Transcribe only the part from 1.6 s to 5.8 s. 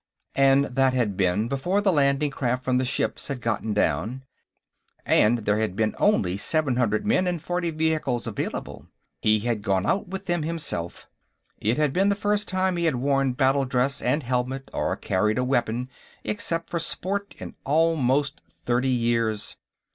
the landing craft from the ships had gotten down, and there had